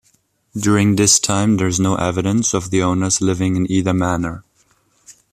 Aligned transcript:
During 0.59 0.95
this 0.95 1.19
time 1.19 1.57
there 1.57 1.67
is 1.67 1.79
no 1.79 1.93
evidence 1.93 2.55
of 2.55 2.71
the 2.71 2.81
owners 2.81 3.21
living 3.21 3.55
in 3.55 3.71
either 3.71 3.93
manor. 3.93 4.43